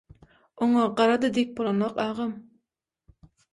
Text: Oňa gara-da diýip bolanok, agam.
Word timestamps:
Oňa 0.67 0.85
gara-da 1.01 1.29
diýip 1.37 1.53
bolanok, 1.61 2.01
agam. 2.07 2.35